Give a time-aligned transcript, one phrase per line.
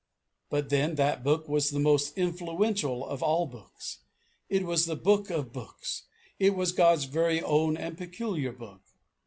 [0.49, 3.99] But, then, that book was the most influential of all books;
[4.49, 6.05] it was the Book of books;
[6.39, 8.81] it was God's very own and peculiar Book.